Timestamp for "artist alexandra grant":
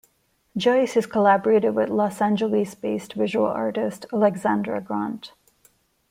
3.45-5.31